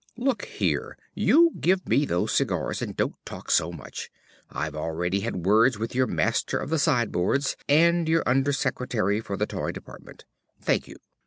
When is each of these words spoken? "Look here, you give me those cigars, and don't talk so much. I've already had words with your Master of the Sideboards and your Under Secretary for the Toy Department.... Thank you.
"Look 0.17 0.45
here, 0.45 0.97
you 1.13 1.51
give 1.59 1.87
me 1.87 2.05
those 2.05 2.31
cigars, 2.31 2.81
and 2.81 2.95
don't 2.97 3.23
talk 3.23 3.51
so 3.51 3.71
much. 3.71 4.09
I've 4.49 4.75
already 4.75 5.19
had 5.19 5.45
words 5.45 5.77
with 5.77 5.93
your 5.93 6.07
Master 6.07 6.57
of 6.57 6.71
the 6.71 6.79
Sideboards 6.79 7.55
and 7.69 8.09
your 8.09 8.23
Under 8.25 8.51
Secretary 8.51 9.21
for 9.21 9.37
the 9.37 9.45
Toy 9.45 9.71
Department.... 9.71 10.25
Thank 10.59 10.87
you. 10.87 10.95